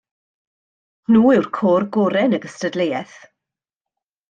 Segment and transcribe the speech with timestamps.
[1.11, 3.17] Nhw yw'r côr gorau yn y gystadleuaeth.